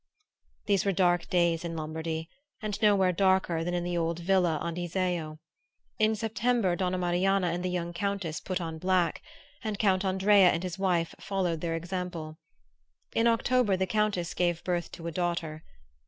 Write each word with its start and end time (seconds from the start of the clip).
These 0.65 0.83
were 0.83 0.91
dark 0.91 1.29
days 1.29 1.63
in 1.63 1.75
Lombardy; 1.75 2.27
and 2.59 2.81
nowhere 2.81 3.11
darker 3.11 3.63
than 3.63 3.75
in 3.75 3.83
the 3.83 3.95
old 3.99 4.17
villa 4.17 4.57
on 4.59 4.75
Iseo. 4.75 5.37
In 5.99 6.15
September 6.15 6.75
Donna 6.75 6.97
Marianna 6.97 7.49
and 7.49 7.63
the 7.63 7.69
young 7.69 7.93
Countess 7.93 8.39
put 8.39 8.59
on 8.59 8.79
black, 8.79 9.21
and 9.63 9.77
Count 9.77 10.03
Andrea 10.03 10.49
and 10.49 10.63
his 10.63 10.79
wife 10.79 11.13
followed 11.19 11.61
their 11.61 11.75
example. 11.75 12.39
In 13.13 13.27
October 13.27 13.77
the 13.77 13.85
Countess 13.85 14.33
gave 14.33 14.63
birth 14.63 14.91
to 14.93 15.05
a 15.05 15.11
daughter. 15.11 15.61